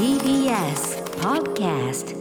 [0.00, 2.16] TBS Podcast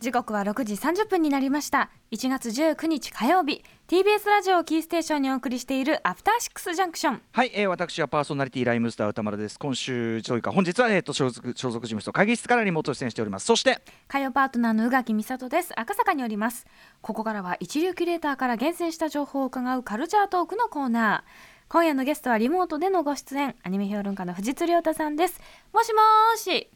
[0.00, 1.90] 時刻は6時30分になりました。
[2.10, 3.62] 1月19日火曜日。
[3.88, 7.22] TBS ラジオをキーステーションにお送りしているアフターシックスジャンクション。
[7.32, 9.58] はい、えー、私はパーソナリティライムスター歌丸です。
[9.58, 13.44] 今週というか本日は、えー、と所属所属事務所会議室からリモート出演しております。
[13.44, 15.78] そして火曜パートナーの宇垣美里です。
[15.78, 16.64] 赤坂におります。
[17.02, 21.30] ここからは一流キュレーターから厳選した情報を伺うカルチャートークのコーナー
[21.72, 25.40] 今夜のゲストはリモートでのご出演アニメ評論家の藤津亮太さんです
[25.72, 26.68] もしもーし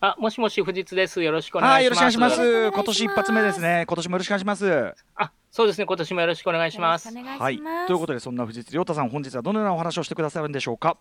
[0.00, 1.22] あ、もしもし、藤津です。
[1.22, 2.18] よろしくお願はいいします。
[2.18, 5.86] ますよろしくお願いします今年一発目ですね今年もよろしくお願いしますあ、そうですね。
[5.86, 7.08] 今年もよろしくお願いします。
[7.08, 10.96] よろしくお願いはいします、ということでそんな藤津亮太さん本日はどのようなお話をしてくださるんでしょうか？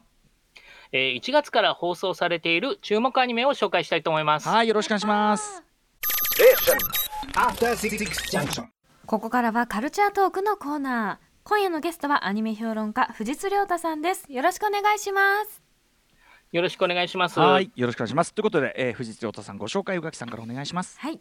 [0.92, 4.48] えー、1月から放送されている注目アニメを紹介したいと思います。
[4.48, 5.64] はいよろしくお願いします。
[7.34, 7.98] After Six
[8.30, 8.68] Junction.
[9.08, 15.62] ここからはカルチャートークのコーナー今夜のゲストはアニメ評論家藤津亮太さんですよろしくお願いします
[16.54, 17.40] よろしくお願いします。
[17.40, 21.20] はいよろしくお願いしますということで、えー、藤津亮太さんご紹介宇垣さんからお願いしますはい。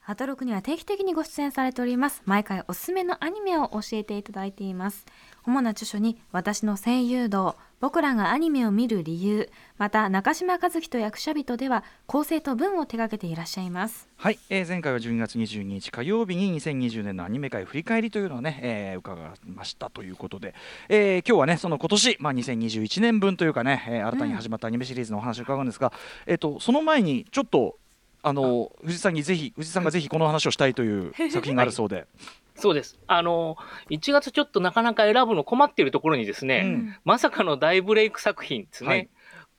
[0.00, 2.22] ハトロクには定期的にご出演されております。
[2.24, 5.06] 毎回おすすめのアニメを教えていただいています。
[5.44, 14.08] 主な著書に私の声優道、僕らがアニメを見る理由、また中島和樹と役者人では構成と文を手掛けていらっしゃいます。
[14.18, 20.54] はい、えー、前回は12月22日火曜日に2020年のアニメ界振り返りというのをね、えー、伺いましたということで、
[20.88, 25.92] えー、今日はねその今年、まあ、2021年分というかね、えー、新たに始まったアニメシリーズのお話を伺うんですが、
[26.26, 27.78] え、とその前にちょっと
[28.22, 32.06] あの藤井さんにぜひ藤井さんがぜひこの話をしたいという作品があるそうで、
[32.54, 32.98] そうです。
[33.06, 33.56] あの、
[33.90, 36.96] 1月ちょっとなかなか選ぶの困っているところにですね、うん。
[37.04, 38.88] まさかの大ブレイク作品ですね。
[38.88, 39.08] はい。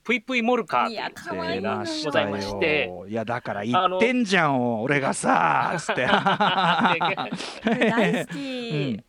[0.04, 2.86] ぷいぷいモルカーいやございまして。
[2.88, 6.06] よいやだから言ってんじゃん俺がさつって。
[7.64, 8.70] これ大好き。
[8.70, 9.04] うん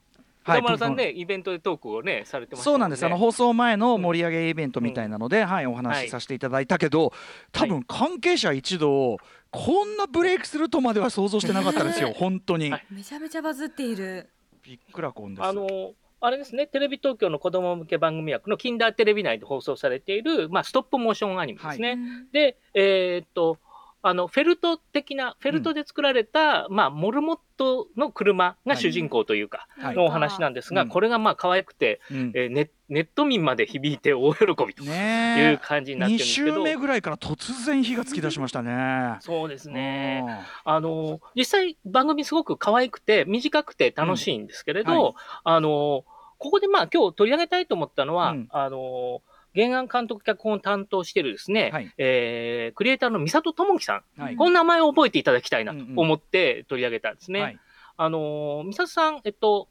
[0.46, 7.12] 歌丸さんね、イベントでトークをね、されてましたそうなんです、あの放送前の盛り上げイベントみたいなので、はい、おはい話しさせていただいたけど、
[7.52, 9.18] 多分関係者一同、
[9.52, 12.70] こんなブレイクするとまでは想像してなかったですよ、本当に。
[12.70, 12.86] はい。
[12.92, 14.30] めちゃめちゃバズっている。
[14.62, 15.46] びっくらこんです。
[15.46, 22.00] あのあれですね、テレビ東京の子供向け番組枠のキンダーテレビ内で放送されている、まあ、ストップモーションアニメですね。
[22.32, 23.60] で、えーっと、
[24.08, 29.96] あの、フェルト的な、フェルトで作られた、まあ、モルモットの車が主人公というか、はい。
[29.96, 30.90] のお話なんですが、うん。
[30.90, 32.32] これがまあ、可愛くて、うん。
[32.36, 39.18] えーネネット民まで響いて大喜びというね感じになって2るんですけど、週目ぐらいから突然火がつき出しましたね。
[39.22, 40.24] そうですね。
[40.64, 45.00] あの、実際番組すごく可愛くて、短くて楽しいんですけれど、うん。
[45.00, 45.14] はい。
[45.46, 46.06] あの、
[46.38, 48.48] ここでまあ今日取り上げたいと思ったのは、うん。
[48.52, 49.24] あの、
[49.56, 51.94] 原案監督脚本を担当しているですね、はい。
[51.98, 54.36] えークリエイターの美里智樹さん、はい。
[54.36, 57.42] この名前を覚えていただきたいなと思って取り上げたんですね。
[57.42, 57.60] はい。
[57.98, 59.70] あの、美里さん、えっと、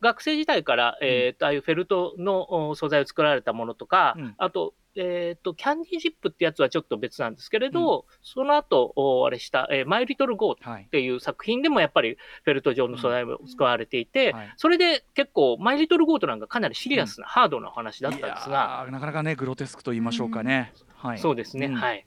[0.00, 4.34] 学生時代から、えーっとああいうフェルトのお素材を作られたものとか、うん。
[4.36, 10.88] あと、えーっと、キャンディージップってやつはちょっと別なんですけれど、その後、おあれした、えーマイ・リトル・ゴーっはい。
[10.90, 14.52] ていう作品でもやっぱりフェルト状の素材を使われていて、はい。
[14.56, 20.72] それで結構、マイ・リトル・ゴートなんかかなりシリアスな、ハードなお話だったんですが、なかなかねグロテスクと言いましょうかね。
[20.96, 21.74] はい、そうですね、うん。
[21.74, 22.04] はい。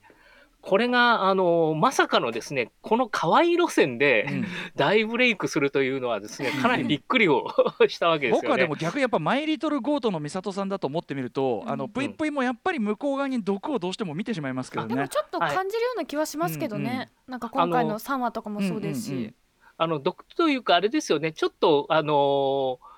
[0.62, 4.46] これが、あのまさかのですね、この可愛い路線でうん
[4.76, 7.48] 大ブレイクするというのはですね、かなりびっくりを
[7.90, 8.48] したわけですよね。
[8.48, 14.96] 僕はでも逆にやっぱマイリトルゴートの美里さんだと思ってみると、あのぷいぷいもやっぱり向こう側に毒をどうしても見てしまいますけどね。
[14.96, 17.10] でもちょっと感じるような気はしますけどね。
[17.28, 19.12] なんか今回の3話とかもそうですし。
[19.12, 19.36] うんうんうん
[19.78, 22.91] あの、毒というか、あれですよね、ちょっと、あのー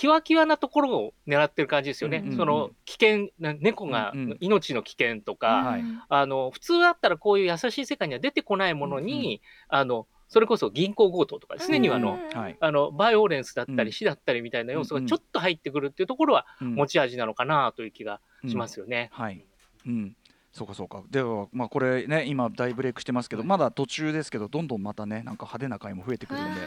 [0.00, 2.18] キワキワなところを狙ってる感じですよね。
[2.18, 2.36] うんうんうん。
[2.38, 4.36] その危険な、猫がうんうん。
[4.40, 5.84] 命の危険とか、はい。
[6.08, 12.56] あの、普通だったらこういう優しい世界には出てこないものに、あの、それこそ銀行強盗とかですね、うんにはあの、はい。
[12.58, 13.84] あの、バイオレンスだったうん。
[13.84, 15.04] り死だったりみたいな要素うんうん。
[15.04, 16.76] がちょっと入ってくるっていうところはうん。
[16.76, 19.10] 持ち味なのかなという気がしますよね。
[19.12, 19.44] はい。
[19.86, 20.16] うん。
[20.52, 21.02] そうかそうか。
[21.10, 26.62] ではまあこれね今大ブレイクしてますけど、まだ途中ですけどどんどんまたねなんか派手な回も増えてくるんで、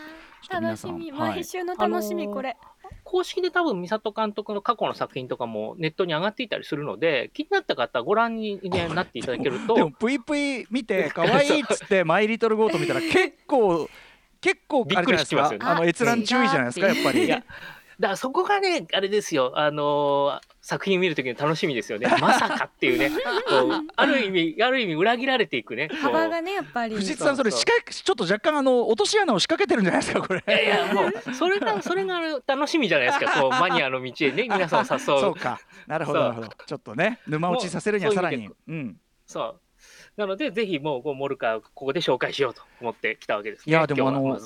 [0.50, 2.58] 楽しみ、はい毎週の楽しみ、あのーこれ。
[3.04, 13.90] 公式で多分、美里監督の過去の作品とかもネットに上がっていたりするので、気になった方はご覧に、ね、なっていただけると、 でもぷいぷい見て可愛いっつって マイリトルゴート見たら結構
[14.42, 17.28] 結構びっくりしますよねあの閲覧注意じゃないですかやっぱり。
[18.04, 22.08] だからそこがね、あれですよ、あのー作品見るときの楽しみですよね。
[22.22, 25.90] まさかっていうね、こうある意味、ある意味裏切られていくね。
[26.02, 26.96] 幅がね、やっぱり。
[26.96, 30.44] 藤津さんそれ仕掛けちょっと若干あの落とし穴を仕掛けてるんじゃないですかこれ。
[30.48, 35.00] いやいや、もう、それが、それが楽しみじゃないですか、こう、マニアの道へね、皆さんを誘う。
[35.00, 39.60] そうかなるほどそうなるほどちょっとね沼落ちさせるにはさらにもううんそう。
[40.16, 43.72] なので、ぜひもう、こうモルカー、ここで紹介しようと思ってきたわけです、ね。
[43.72, 44.40] いやでもあの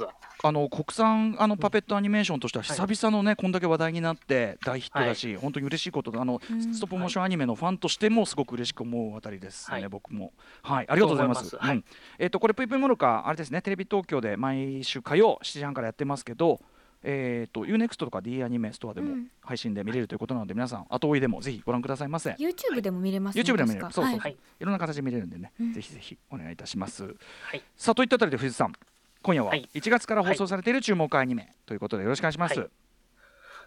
[0.44, 6.74] あの国産あのパペットアニメーションとしてははい久々のね、こんだけ話題になって大ヒットだし、本当に嬉しいことであの、うん。
[6.74, 11.56] ストップモーションアニメのファンとしてもすごく嬉しく思うあたりですね、はい僕もはいありがとうございます。
[11.56, 11.78] はい。
[11.78, 11.86] うん。
[12.19, 16.60] えっ、とこれぷいぷいモルカあれですねテレビ東京で毎週火曜7時半からやってますけど
[17.04, 19.28] えっ、と UNEXT とか D アニメストアでもうん。
[19.42, 22.31] 配信で見れるということなので、皆さん後追いでもぜひご覧くださいませ。
[22.31, 24.31] YouTube でも見れますね YouTube でも見れるそうそう、、はい。
[24.60, 25.74] いろんな形で見れるんでね、うん。
[25.74, 27.04] ぜひぜひお願いいたします。
[27.04, 27.10] は
[27.54, 27.63] い。
[27.78, 28.74] さあといったあたりで藤井さん
[29.22, 29.69] 今夜ははい。
[29.74, 32.69] 1月から放送されている注目アニメということでよろしくお願いします、はい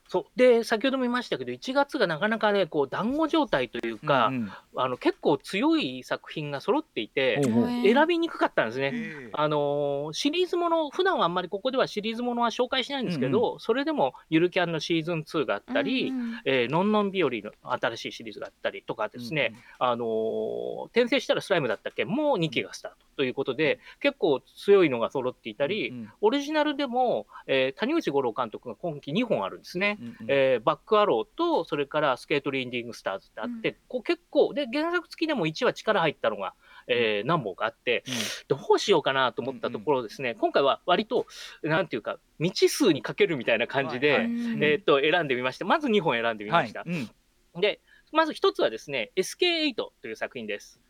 [0.09, 0.25] そう。
[0.37, 4.53] で、先ほども言いましたけど、1月がなかなかね、こう、団子状態というか、うんうん。
[4.77, 7.41] あの、結構強い作品が揃っていて、
[7.85, 8.91] 選びにくかったんですね。
[8.93, 9.31] ええ。
[9.33, 16.41] あのーシリーズもの、普段はあんまりここではシリーズものは紹介しないんですけど、それでもゆるキャンのシーズン2があったり、うんうん。
[16.45, 22.05] えーのんのん日和の新しいシリーズがあったりとかですね、あのー転生したらスライムだったっけ？
[22.05, 26.13] もう2期がスタートということで、結構強いのが揃っていたり、うんうん。
[26.23, 29.90] オリジナルでも、えー谷口五郎監督が今期2本あるんですね。
[30.01, 30.15] うんうん。
[30.29, 36.55] えーバックアローと、それからスケートリンディングスターズってあって、こう結構、で、原作付きでも1話力入ったのが、
[36.87, 38.03] えー何本かあって、
[38.49, 41.27] どうしようかなと思ったところですね、今回は割と、
[41.63, 44.21] なんていうか、未知数にかけるみたいな感じで、はい。
[44.21, 44.65] はいうん。
[44.65, 45.65] えーっと、選んでみました。
[45.65, 46.81] まず2本選んでみました。
[46.81, 46.89] はい。
[46.91, 47.61] うん。
[47.61, 47.81] で、
[48.13, 50.81] まず一つはですね、SK8 という作品です。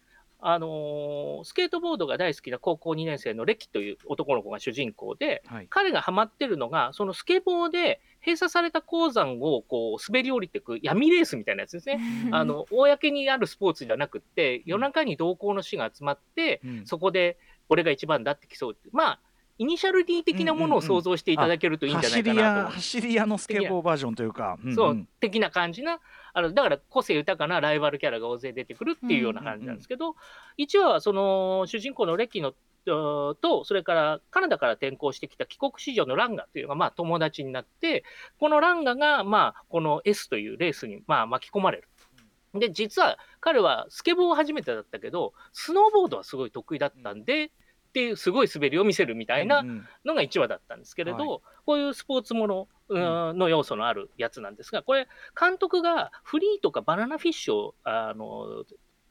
[0.42, 12.00] あのースケートボードが大好きな高校2年生のレキという男の子が主人公で、はい彼がハマってるのが、そのスケボーで閉鎖された鉱山をこう滑り降りていく闇レースみたいなやつですね。
[12.32, 17.38] あの、公にあるスポーツじゃなくって、夜中に同行の士が集まって、うんそこで
[17.68, 18.88] 俺が一番だって競うって。
[18.92, 19.20] まあ、
[19.60, 22.72] イニシャル D 的なものを想像していただけるといいんじゃないかなと思う。
[22.72, 26.00] 走り屋走り屋のスケボーバージョンというか、んんそう、的な感じな、
[26.32, 30.16] あの、だから個性豊かなライバルキャラが大勢出てくるっていうような感じなんですけど、
[30.56, 32.54] 1話はその主人公のレキの
[32.86, 38.02] と、とそれからカナダから転校してきた帰国子女のランガというのが、まあ友達になって、
[38.38, 41.88] このランガが、まあ、この S というレースに、まあ巻き込まれる。
[42.54, 47.50] で、実は彼はスケボーは初めてだったけど、スノーボードはすごい得意だったんで、
[47.90, 49.88] っていうすごい滑りを見せるみたいなうんうん。
[50.04, 55.08] のが1話だったんですけれど、はこういうスポーツものの要素のあるやつなんですが、これ、
[55.38, 58.64] 監督がフリーとかバナナフィッシュをあの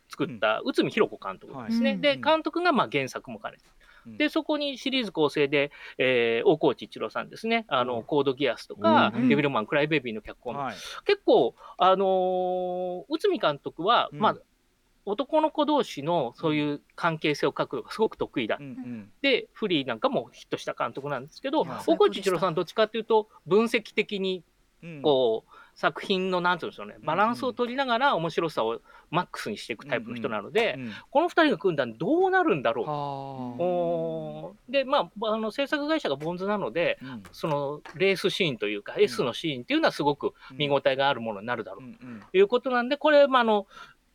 [0.09, 1.91] 作った内海博子監督ですね。
[1.91, 1.99] はい。
[1.99, 3.63] で、うん監督がまあ原作も兼ねて。
[4.05, 4.17] うん。
[4.17, 8.03] で、そこにシリーズ構成で、えー大河内一郎さんですね、あの、うん。
[8.03, 10.75] コードギアスとか、うんデビルマン、クライベイビーの脚本、はい。
[11.05, 14.19] 結構、あのー内海監督は、うん。
[14.19, 14.37] まあ、
[15.05, 18.57] 男の子同士のそういう関係性を描くのがすごく得意だ。
[18.59, 19.11] うんうん。
[19.21, 24.43] で、フリーなんかもヒットした監督なんですけど、はい大河内一郎さんどっちかっていうと、分析的に、
[24.83, 25.01] うん。
[25.01, 28.81] こう、作品の、なんていうんでしょうね、んバランスを取りながら面白さを
[29.11, 32.85] マックスにしていくタイプの人なので、うんこの二人が組んだらどうなるんだろう。
[32.85, 34.71] はおー。
[34.71, 37.23] で、まあ、あの制作会社がボンズなので、あうん。
[37.31, 41.83] そのレースシーンというか、S のシーンっていうのはすごく見応えがあるものになるだろう。
[41.83, 42.23] うんうん。
[42.31, 43.67] ということなんで、これ、まあ、あの、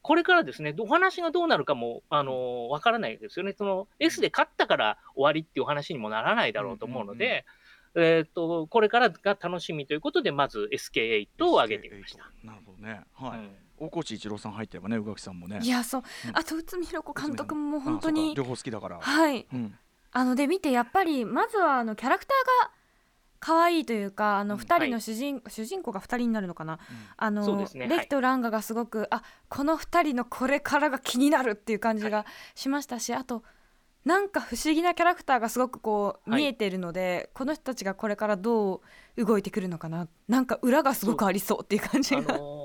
[0.05, 3.55] これからですね、お話がどうなるかも、あの、わからないですよね。
[3.57, 7.47] その、S で勝ったから終わりっていう話にもならないだろうと思うので、
[7.95, 12.31] えっと、これからが楽しみということで、まず SK8 を上げてみました。。
[12.45, 13.01] なるほどね。
[13.15, 13.39] はい。
[13.39, 15.59] うん大河内一郎さん入ってればね、宇垣さんもね。
[15.61, 19.01] いやそううんあと内海博子監督ももうあ本当に両方好きだから。
[19.01, 19.77] はいうん。
[20.13, 22.73] あので見てやっぱりまずはあのキャラクターが
[23.45, 26.79] 可愛いというかあのうん二人の主人,、主人公が2人になるのかな？
[27.19, 27.87] あの、ね。
[27.89, 33.43] レキとランガがすごく、あこの2人のこれからが気になるっていう感じがしましたし、あと
[34.07, 36.41] なんか不思議なキャラクターがすごくこうはい。
[36.41, 38.81] 見えてるので、この人たちがこれからど
[39.17, 40.09] う動いてくるのかな？
[40.27, 42.39] なんか裏がすごくありそうっていう感じあが。
[42.39, 42.64] のー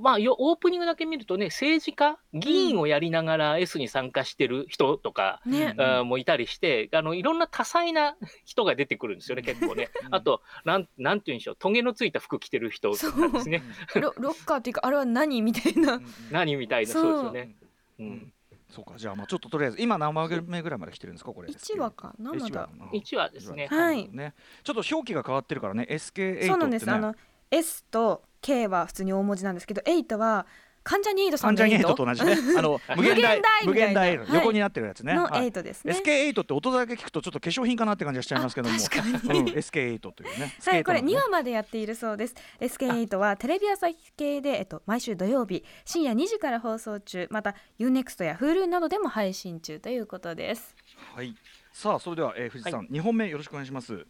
[0.00, 5.74] まあ、よオープニングだけ見るとね、政治家、議員をやりながら S に参加してる人とか、ね
[6.04, 9.88] もいたりして、あの、いろんな多彩な 人が出てくるんですよね、結構ね。
[10.10, 13.62] あと、なん、なんて言うんでしょう、トゲのついた服着てる人とかですね。
[14.00, 16.00] ロロッカーっていうかあれは何みたいな。
[16.30, 17.56] 何みたいな、そうそうですよね。
[17.98, 18.32] ううんん。
[18.68, 21.48] そうか、じゃあ、まあ、ちょっととりあえず、今何話目ぐらいまで来てるんですか、これ。
[21.48, 22.68] 1話かなまだ一話。
[22.92, 23.68] 1話ですね。
[23.68, 24.34] はいね。
[24.64, 27.14] ちょっと表記が変わってるからね、SK8 そうなんです、ってねあの
[27.50, 30.46] S と K は普通に大文字なんですけど8は
[30.84, 32.36] 関ジャニエイトさんのエイト8と同じね。
[32.56, 35.14] あの 無限大無無限大横になってるやつね。
[35.14, 35.92] のはい8ですね。
[35.94, 40.54] SK8 って音だけ聞くとちょっと化粧品かなって感じがしちゃいますけども、あ 確かにうん、SK8 というね。
[40.64, 42.36] はい、これートのね2話までやっているそうです。
[42.60, 50.76] SK8 はテレビ朝日系で、えっと、毎週土曜日深夜2時から放送中、また U-NEXT や Hulu などでも配信中ということです。
[51.16, 51.34] はい。
[51.72, 54.06] さあそれでは、えー、藤井さん、二本目よろしくお願いします。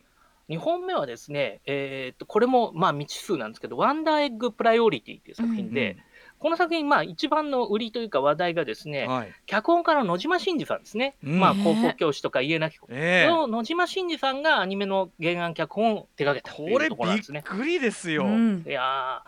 [0.48, 5.96] 2本目はですね、えーっと、これも、まあ、未知数なんですけど、ワンダーエッグプライオリティっていう作品で、うん
[6.38, 11.16] この作品、まあ、一番の売りというか話題がですね、はい脚本家の野島伸司さんですね。
[11.24, 12.86] うんまあ、高校教師とか家なき子。
[12.90, 17.42] ええの野島伸司さんがアニメの原案脚本を手掛けたというこれところなんですね。
[17.42, 19.22] びっくりですよ、うんいや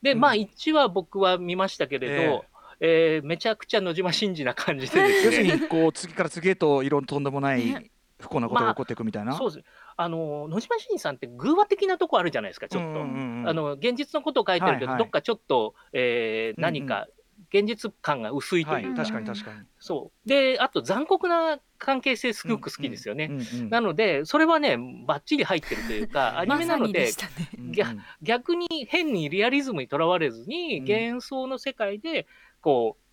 [0.00, 2.44] ーで、うんまあ、1話僕は見ましたけれど、
[2.80, 5.56] えーめちゃくちゃ野島真司な感じでです要するね。
[5.56, 9.64] にこう次から次へといろんなとんでもないね不幸なことが起こっていくみたいな、そうですね。
[9.96, 12.88] あの、野島真司さんって偶話的なとこあるじゃないですか、ちょっと。
[12.88, 14.98] うんうんうんあの、現実のことを書いてるけど、はいはい。
[14.98, 17.06] どっかちょっと、えー何か、
[17.52, 20.28] 現実感が薄いとはいいうか、確かに確かに、そう。
[20.28, 23.28] で、あと残酷な関係性すごく好きですよね。
[23.30, 27.10] うんうんなので、それはね、ばっちり入ってるというか、 アニメなので
[27.58, 27.86] ね。
[28.22, 30.88] 逆に変にリアリズムにとらわれずに、うん。
[30.88, 32.26] 幻想の世界で、
[32.60, 33.03] こう、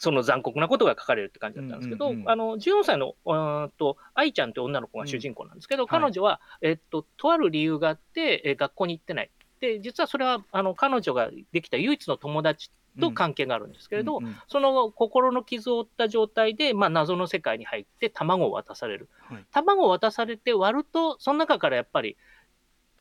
[0.00, 9.30] その残酷なことが書かれるって感じだったんですけど、うんうんうんあの、14歳の、うーんと、愛ちゃんって女の子が主人公なんですけど、うん彼女は、えっと、とある理由があって、えー学校に行ってない。
[9.60, 19.10] で、実はそれは、あの、彼女ができた唯一の友達と関係があるんですけれど、うんうんその心の傷を負った状態で、まあ、謎の世界に入って卵を渡される。
[19.28, 22.16] はい卵を渡されて割ると、その中からやっぱり、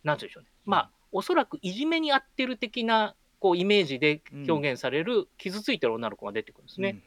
[0.03, 0.49] なんて言うんでしょうね。
[0.65, 7.01] まあ、おそらくいじめに遭ってる的な、こう、イメージで表現される、傷ついてる女の子が出てくるんですね。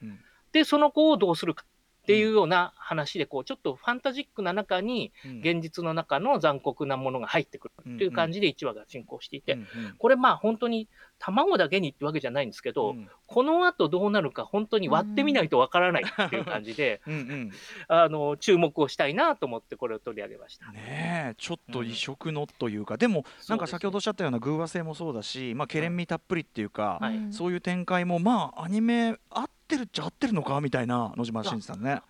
[0.52, 1.64] で、その子をどうするか
[2.02, 5.38] っていうような話で、こう、ちょっとファンタジックな中に、うん。
[5.38, 9.59] 現実の中の残酷なものが入ってくるっていう感じで1話が進行していて、
[9.99, 17.00] これまあ本当に卵だけにってわけじゃないんですけど、うんこの後どうなるか本当に割ってみないとわからないっていう感じで、
[17.88, 20.71] あの、注目をしたいなと思ってこれを取り上げました。
[20.71, 30.61] ねえちょっと異色のというか、でもなんか先ほどおっしゃったような偶話性もそうだし、まあ、けれんみたっぷりっていうか、そういう展開もまあアニメ合ってるっちゃ合ってるのか？
[30.61, 32.00] みたいな野島真司さんね。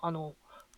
[0.00, 0.34] あの、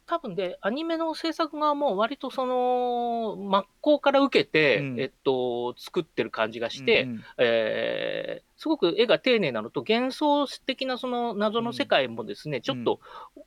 [0.06, 5.00] 多分で、アニメの制作側も割とその、真っ向から受けて、うん。
[5.00, 7.24] えっと、作ってる感じがして、うんうん。
[7.38, 13.00] えーすごく絵が丁寧なのと、幻想的なその謎の世界もですね、ちょっと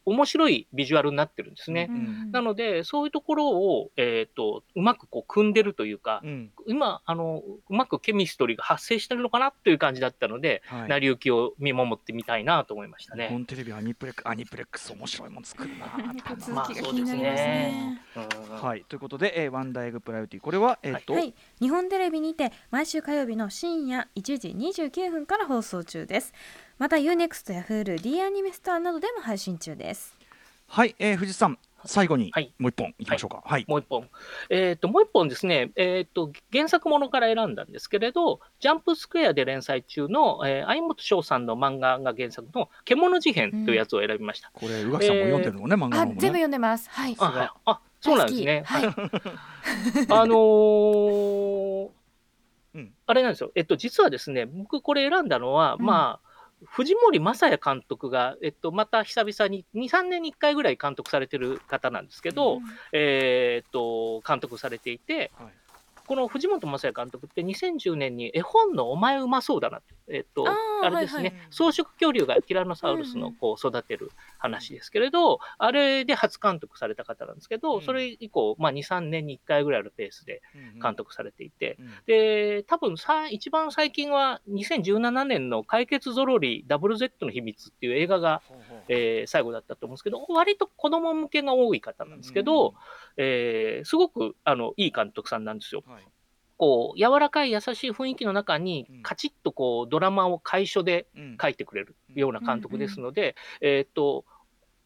[0.05, 1.87] 面白いビジュアルになってるんですね。
[1.89, 2.31] うん。
[2.31, 6.51] なので、そういうところを、えっ、と、うまくこう組んでるというか、うん。
[6.67, 10.89] 今、あの、うまくケミストリーが発生してるのかなという感じだったので、はい。
[10.89, 13.45] 成り行きを見守ってみたいなと思いました日本ね。
[13.45, 15.87] テレビアニプレックアニプレックス面白いもん作るな
[16.53, 16.83] まあきが。
[16.83, 18.01] 気になりますね。
[18.15, 18.83] うんはい。
[18.87, 20.39] ということで、えーワンダーエグプライオリティ。
[20.39, 26.33] これはえっ、と、はい、日本テレビにて毎週火曜日の深夜1時29分から放送中です。
[26.77, 30.17] また UNEXT や Hulu、D アニメストアなどでも配信中です。
[30.67, 33.41] はい、えー、藤井さん最後にはいもう一本いきましょうか。
[33.45, 33.65] はい。
[33.67, 34.07] もう一本。
[34.49, 44.51] えっ、と、もう一本ですね、えっ、と、原作ものから選んだんですけれど、ジャンプスクエアで連載中の、えー、相本翔さんの漫画が原作の、獣事変というやつを選びました。
[44.53, 46.17] これ宇垣さんも読んでるのね、漫画のあ、方もね。
[46.19, 46.89] 全部読んでます。
[46.89, 47.15] はい。
[47.17, 47.49] あ、はい。
[47.65, 48.63] あ、そうなんですね。
[48.67, 48.97] 大好き
[50.09, 51.98] あのー
[52.75, 52.93] うん。
[53.05, 53.51] あれなんですよ。
[53.55, 55.85] えっと、実はですね、僕これ選んだのは、うん。
[55.85, 56.29] まあ、
[56.65, 62.63] 藤森正也監督が、えっと、また久々に、2、3年に1回ぐらい監督されてる方なんですけど、うん。
[62.91, 65.53] えーっと、監督されていて、はい
[66.09, 70.43] この藤本正也監督って2010年に絵本のお前うまそうだなって、えっと、
[70.83, 77.81] あれですね、はいはい草食恐竜がティラノサウルスのこう育てる話ですけれど、あれで初監督された方なんですけど、うん。
[77.81, 80.41] それ以降、まあ2、3年に1回ぐらいのペースで
[80.81, 81.91] 監督されていて、うん。
[82.07, 92.73] で、多分さ、一番最近は2017年の解決ゾロリ WZ の秘密っていう映画が、ほうほうえー最後だったと思うんですけど、割と子供向けが多い方なんですけど、
[93.21, 95.83] えーすごくあのいい監督さんなんですよ。
[95.85, 96.03] はい。
[96.57, 101.37] こう、柔らかい優しい雰囲気の中にうん、カチッとこう、ドラマを楷書でうん。
[101.41, 104.25] 書いてくれるような監督ですので、えーっと、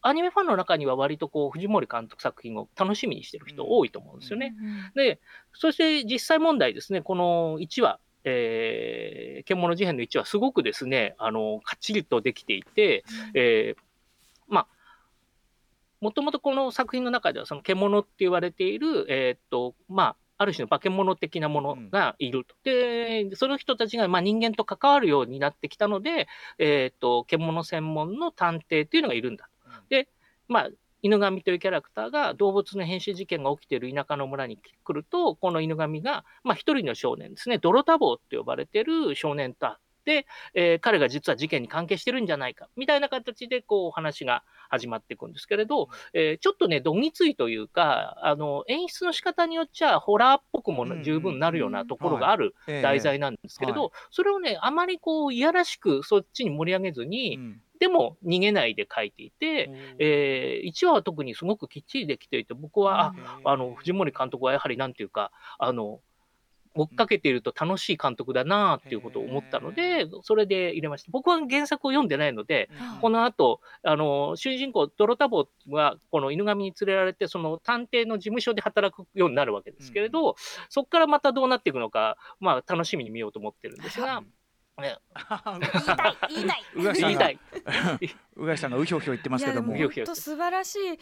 [0.00, 4.54] アニメファンの中には割とこう、藤森監督作品を楽しみにしてる人多いと思うんですよね。
[4.94, 5.18] で、
[5.52, 13.82] そして実際問題ですね、この1話、えー、獣事変の1話、すごくですね、あの、かっちりとできていて、えー
[14.46, 14.66] まあ、
[16.04, 22.54] もともとこの作品の中では、その獣って言われている、えーっと、まあ、ある種の化け物的なものがいると。
[22.62, 29.48] で、その人たちがまあ人間と関わるようになってきたので、えーっと、獣専門の探偵っていうのがいるんだ。
[29.88, 30.08] で、
[30.46, 30.68] まあ、
[31.00, 52.82] 犬神というキャラクターが動物の変死事件が起きている田舎の村に来ると、この犬神が、まあ一人の少年ですね、泥多忙って呼ばれている少年と会って、えー彼が実は事件に関係してるんじゃないか、みたいな形でこう話が始まっていくんですけれど、えーちょっとね、どぎついというか、あの、演出の仕方によっちゃ、ホラーっぽくも十分なるようなところがあるええ。
[52.82, 57.60] 題材なんですけれど、それをね、あまりこう、いやらしくそっちに盛り上げずに、うん。
[57.80, 59.68] でも逃げないで書いていて、
[59.98, 66.00] えー、1話は特にすごくきっちりできていて、僕は、あ、あの、藤森監督はやはりなんていうか、あの、
[66.74, 71.10] 追っかけていると楽しい監督だなっていうことを思ったので、それで入れました。
[71.12, 72.68] 僕は原作を読んでないので、
[73.00, 80.34] この後、あの、主人公、ドロタボは、この犬神に連れられて、その探偵の事務所で働くようになるわけですけれど、うん、
[80.68, 84.22] そこからまたどうなっていくのか、まあ、楽しみに見ようと思ってるんですが、
[84.80, 84.96] ね、
[86.28, 86.94] 言いたい言いたい。
[86.96, 87.40] 言いたい。
[88.36, 89.74] 宇垣さんがうひょうひょ言ってますけども。
[89.78, 90.98] 本当素晴らしい。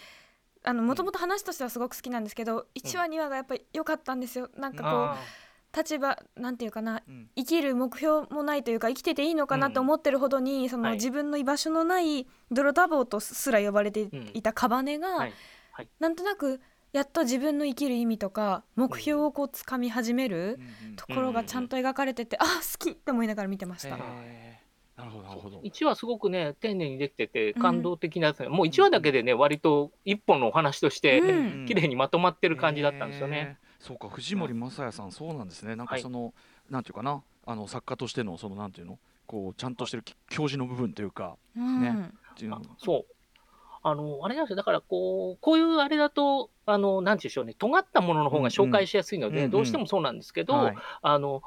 [0.64, 4.48] あのもともと話としてはすごく好きなんですけど、1話2話がやっぱり良かったんですよ。
[4.56, 5.41] なんかこう
[5.74, 7.02] 立場なんていうかな、
[7.36, 15.28] 生きる目標もないというか生きてていいのかなと思ってるほどに、その自分の居場所のない泥田坊とすら呼ばれていたカバネが、
[15.98, 16.60] なんとなく
[16.92, 20.60] やっと自分の生きる意味とか目標をこう掴み始める
[20.96, 23.98] ところがちゃんと描かれてて、あ好きって思いながら見てました。
[24.94, 25.60] なるほどなるほど。
[25.60, 33.56] 1話すごくね丁寧にできてて感動的な、うん、もう1話だけでね割と一本のお話として、うん、綺麗にまとまってる感じだったんですよね。
[33.82, 35.76] そうか藤森正也さんそうなんですね。
[35.76, 36.32] なんかその、はい、
[36.70, 37.22] なんていうかな。
[37.44, 38.98] あの作家としてのそのなんていうの？
[39.26, 42.10] こうちゃんとしてる教授の部分というか、ね。
[42.34, 42.62] っていうの。
[42.78, 43.04] そう。
[43.82, 44.56] あの、あれなんですよ。
[44.56, 51.42] だから、こう、こういうあれだと、あの、なんていうんでしょうね、尖ったものの方が紹介しやすいので、どうしてもそうなんですけど、はい、あの、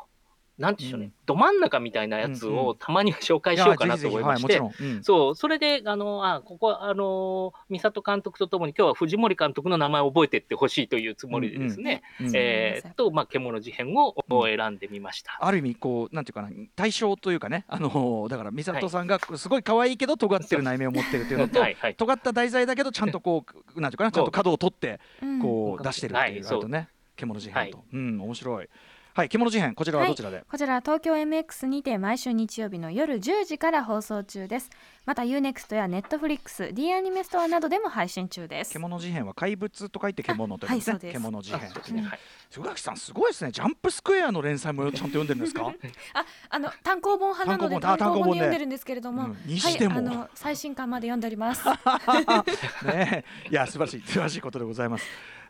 [0.57, 4.61] なんでしょうね、うん、ど真ん中みたいなやつをたまには紹介しようかなと思いまして、
[5.01, 15.37] そう、それで、あの、あ、ここ、あの、美里監督とともに今日は藤森監督の名前を覚えていってほしいというつもりでですね、うんうん、えー、と、まあ、獣事変を選んでみました。
[15.41, 23.45] ある意味、こう、なんていうかな、対象というかね、あの、だから美里さんがすごい可愛いけど尖ってる内面を持ってるというのと、はいはい、尖った題材だけどちゃんとこ
[23.75, 25.01] う、なんていうかな、ちゃんと角を取って、
[25.41, 27.83] こう、出してるっていう、とね、獣事変と。
[27.91, 28.69] うん、面白い。
[29.15, 34.69] はい獣事変こちらはどちらで、はい、こちら東京 MX にて毎週日曜日の夜10時から放送中です。
[35.05, 38.73] また UNEXT や Netflix D アニメストアなどでも配信中です。
[38.73, 41.93] 獣事変は怪物と書いて獣というですね、はい、獣事変です。
[41.93, 43.51] ね、はい、さんすごいですね。
[43.51, 45.73] ジャンプスクエアの連載もちゃんと読んでるんですか
[46.13, 51.63] ああの単行本派なので単行本で読んでるんですけれども、うん、にしても、はい、あの最新刊まで読んでおります。
[52.85, 55.05] ねいや素晴らしい素晴らしいことでございます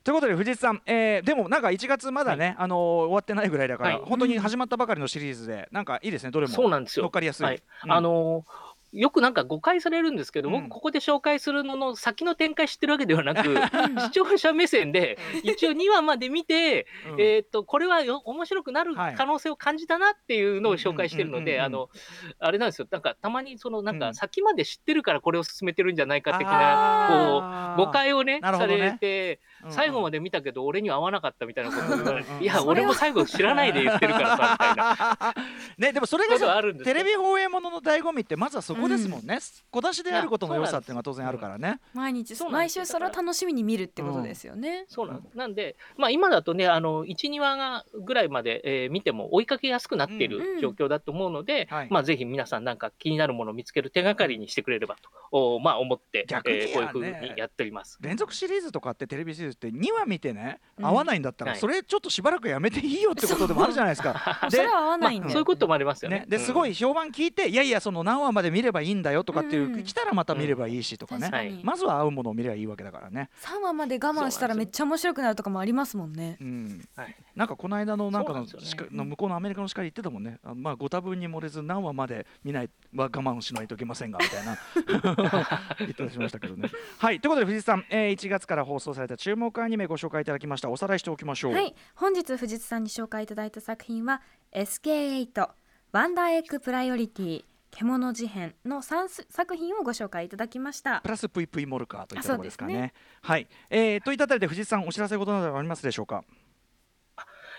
[0.06, 6.54] ということで藤井さん、えー、でもなんか1月まだね、はい、あのー、終わってないぐらいだから、はい、本当に始まったばかりのシリーズで、なんかいいですね、どれも。
[6.54, 7.06] そうなんですよ。
[7.06, 7.44] 乗っかりやすい。
[7.44, 13.44] はい、うん、あのーよくなんか誤解されるんですけど、僕ここで紹介するのの先の展開知ってるわけではなく、
[14.00, 16.88] 視聴者目線で一応2話まで見て、
[17.20, 21.90] えっとこれはよ面白くなる可能性を感じたなっていうのを紹介してるので、あの
[22.40, 22.88] あれなんですよ。
[22.90, 28.40] なんかたまにそのなんか先まで知ってるからこれを進めてるんじゃないか的なこう誤解をね。
[28.42, 35.36] されて、最後まで見たけど俺には合わなかったみたいなことを言われて、いや俺も最後知らないで言ってるからさみたいな。
[35.78, 39.40] ねでもそれがテレビ放映ものの醍醐味ってまずはそここですもんね、
[39.72, 41.80] 小出しであることの良さっていうのは当然あるからね。
[41.94, 57.98] 毎日毎週それを楽しみに見るってことですよね、そうなんなんで、まあ、今だとねあの12話がぐらいまで、えー、見ても追いかけやすくなっている状況だと思うので、まあ、ぜひ皆さんなんか気になるものを見つける手がかりにしてくれればとお、まあ、思って、逆に、えー、こういうふうにやっております。
[58.02, 64.48] 連続シリーズとかってテレビシリーズって2話見てね合わないんだったら、それちょっとしばらくやめていいよってことでもあるじゃないですか。
[64.52, 66.26] で、合わないんそういうこともありますよね。
[66.28, 73.30] ですごい評判聞いて、いやいやその何話まで見ればいいんだよとかっていう、来たらまた見ればいいしとかね、まずは合うものを見ればいいわけだからね。
[73.42, 76.38] 3話まで我慢したらめっちゃ面白くなるとかもありますもんね。
[76.42, 76.88] うん、
[77.36, 78.46] なんかこの間のなんかの
[78.92, 80.40] の向こうのアメリカの司会言ってたもんね。
[80.56, 84.58] まあご多分に漏れず何話まで見ないは我慢しないといけませんがみたいな。
[85.80, 86.70] 言ってしましたけどね。
[86.98, 87.20] はい。
[87.20, 90.70] ということで藤井さん、えー、1月から放送された注目アニメご紹介いただきました。
[90.70, 91.54] おさらいしておきましょう。
[91.54, 94.22] はい、本日藤井さんに紹介いただいた作品は
[94.54, 95.50] SK8
[95.92, 101.02] ワンダーエッグプライオリティ怪物事変の3作品をご紹介いただきました。
[101.02, 106.24] プラスプイプイモルカーといったところですかね、ね、はい、えー、といったあたりで藤井さんお知らせことなどありますでしょうか？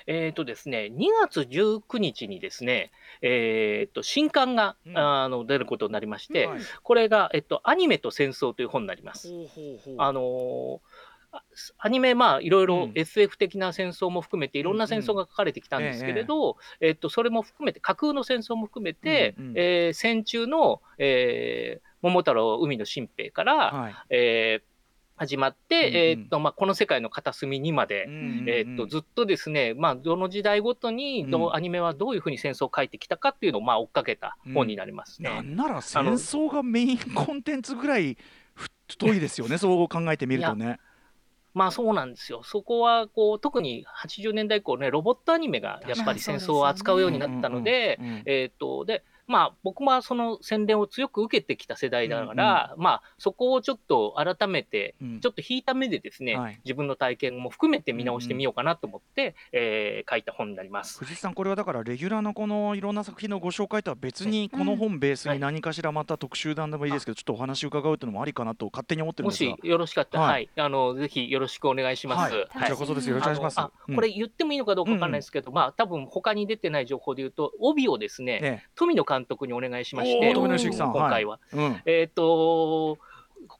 [0.07, 9.29] えっ、ー、とですね、2月19日にですね、えっ、ー、と、新刊が、うん、あの出ることになりまして、はい、これが、えっと、アニメと戦争という本になります。
[9.29, 9.95] ほうほうほう。
[9.99, 10.81] あのー
[11.79, 24.77] アニメ、まあ、いろいろ SF 的な戦争も含めて、いろんな戦争が書かれてきたんですけれど、えっと、それも含めて、架空の戦争も含めて、うえー、戦中の、えー、桃太郎海の新兵から、はい、えー
[25.19, 35.31] 始まって、うんうん、えー、っと、まあ、この世界の片隅にまで、うんうんうん、えー、っと、ずっとですね、まあ、どの時代ごとにど、うん、アニメはどういうふうに戦争を書いてきたかっていうのを、まあ、追っかけた本になりますね。
[35.31, 38.19] うん、なんなら戦争がメインコンテンツぐらい
[38.89, 40.79] 太いですよね、そう考えてみるとね。
[41.57, 42.43] まあそうなんですよ。
[42.45, 55.21] そこはこう特に80年代以降ね、ロボットアニメがやっぱり戦争を扱うようになったので、えっ、とでまあ、僕もその洗練を強く受けてきた世代だから、まあ、そこをちょっと改めて、うん。
[55.21, 56.61] ちょっと引いた目でですね、はい。
[56.65, 60.99] 自分の体験も含めて見直してみようかなと思って、えー書いた本になります。
[60.99, 69.57] 藤井さんこれはだからレギュラーのこのいろんな作品のご紹介とは別にこの本ベースに何かしらまた特集談でもいいですけどちょっとお話伺うっていうのもありかなと勝手に思ってるんもですが。
[69.57, 70.45] しよろしかったら、ははい。
[70.45, 72.35] い、あの、ぜひよろしくお願いします。
[72.35, 73.09] はい、こちらこそです。
[73.09, 73.59] よろしくお願いします。
[73.59, 81.39] あのあこれ言ってもいいのかどうかわかんないですけど、まあ多分他に出てない情報で言うと、帯をですね、え富野監督にお願いしまして、富野さん今回は。
[81.53, 82.99] えうんえっ、と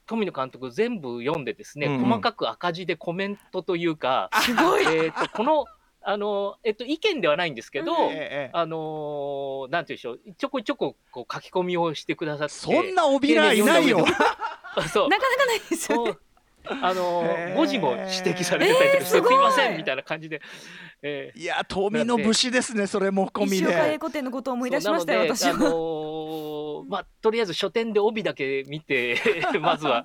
[0.07, 4.85] 富野監督全部読んでですね、うんうん細かく赤字でコメントというか、すごい。
[4.85, 5.65] えっとこの
[6.09, 14.05] あのえっ、と意見ではないんですけど、ええあのなんていうでしょう、ちょこちょここう書き込みをしてくださって、そんな帯らいないよ
[14.93, 16.17] そうなかなかないですよね。
[16.69, 18.03] あのへー文字も指
[18.39, 20.41] 摘されてたりとかして、えーすごいすいませんみたいな感じで、
[21.03, 26.66] えーいや富の節ですねそれも込み石岡英で古典のことを思い出しましたよ、私そうなので、あのは。
[26.83, 29.17] ーまあ、とりあえず書店で帯だけ見て、
[29.61, 30.05] まずは、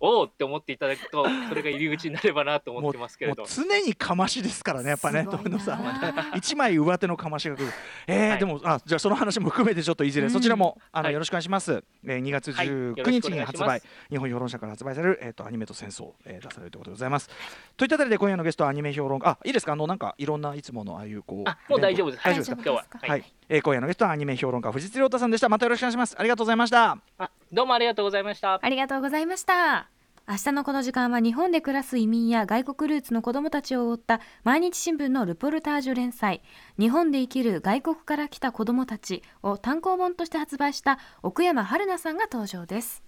[0.00, 3.44] おおって思っていただくと、それが入り口になればなと思ってますけれど。
[3.46, 5.38] 常にかましですからねやっぱねすごいな。
[5.38, 5.84] 富野さん。
[5.84, 7.66] はね一枚上手のかましが来る。
[8.06, 8.38] えーはい。
[8.38, 10.32] でもあじゃあその話も含めてちょっといずれ、うん。
[10.32, 11.12] そちらもあの、はい。
[11.14, 12.66] よろしくお願いします、えー、2月はい。
[12.68, 17.30] よ19ろしく日に発お願い日本評論社から発売される、えー、とアニメと戦争、えー出されるということでございます。
[17.76, 19.28] といったあたりで今夜のゲストはアニメ評論家。
[19.30, 19.72] あいいですか？
[19.72, 22.24] あのなんかいろんないつものああいうこうあ、もう大丈夫です。
[22.24, 22.56] 大丈夫ですか？
[22.56, 22.84] 今日は。
[23.00, 23.24] はい、はい。
[23.54, 28.58] えー今夜のゲストはアニメ評論家藤津亮太さんでしたまたよろしくお願いしますありがとうございましたあ、どうもありがとうございました。
[28.62, 29.90] ありがとうございました。
[30.26, 36.42] 明日のこの時間は日本で暮らす移民や外国ルーツの子どもたちを追った毎日新聞のルポルタージュ連載
[36.78, 43.02] 「日本で生きる外国から来た子どもたち」を単行本として発売した奥山春菜さんが登場です。